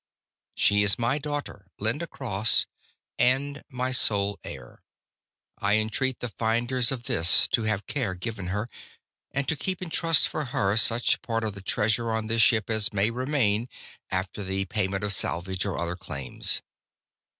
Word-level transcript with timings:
"She 0.55 0.81
is 0.81 0.97
my 0.97 1.19
daughter, 1.19 1.67
Linda 1.77 2.07
Cross, 2.07 2.65
and 3.19 3.61
my 3.69 3.91
sole 3.91 4.39
heir. 4.43 4.81
"I 5.59 5.75
entreat 5.77 6.21
the 6.21 6.29
finders 6.29 6.91
of 6.91 7.03
this 7.03 7.47
to 7.49 7.65
have 7.65 7.85
care 7.85 8.15
given 8.15 8.47
her, 8.47 8.67
and 9.29 9.47
to 9.47 9.55
keep 9.55 9.79
in 9.79 9.91
trust 9.91 10.27
for 10.27 10.45
her 10.45 10.75
such 10.75 11.21
part 11.21 11.43
of 11.43 11.53
the 11.53 11.61
treasure 11.61 12.09
on 12.11 12.25
this 12.25 12.41
ship 12.41 12.67
as 12.67 12.91
may 12.91 13.11
remain 13.11 13.69
after 14.09 14.41
the 14.41 14.65
payment 14.65 15.03
of 15.03 15.13
salvage 15.13 15.65
or 15.67 15.77
other 15.77 15.95
claims. 15.95 16.63